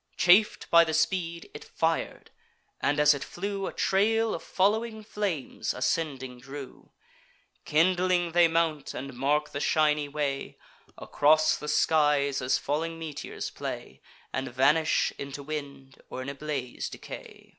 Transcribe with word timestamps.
Chaf'd 0.17 0.67
by 0.71 0.83
the 0.83 0.95
speed, 0.95 1.51
it 1.53 1.63
fir'd; 1.63 2.31
and, 2.81 2.99
as 2.99 3.13
it 3.13 3.23
flew, 3.23 3.67
A 3.67 3.71
trail 3.71 4.33
of 4.33 4.41
following 4.41 5.03
flames 5.03 5.75
ascending 5.75 6.39
drew: 6.39 6.91
Kindling 7.65 8.31
they 8.31 8.47
mount, 8.47 8.95
and 8.95 9.13
mark 9.13 9.51
the 9.51 9.59
shiny 9.59 10.07
way; 10.09 10.57
Across 10.97 11.57
the 11.57 11.67
skies 11.67 12.41
as 12.41 12.57
falling 12.57 12.97
meteors 12.97 13.51
play, 13.51 14.01
And 14.33 14.47
vanish 14.47 15.13
into 15.19 15.43
wind, 15.43 16.01
or 16.09 16.23
in 16.23 16.29
a 16.29 16.33
blaze 16.33 16.89
decay. 16.89 17.49